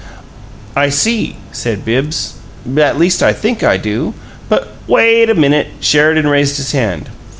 [0.75, 2.33] "I see," said Bibbs.
[2.75, 4.15] "At least I think I do.
[4.49, 7.09] But" "Wait a minute!" Sheridan raised his hand.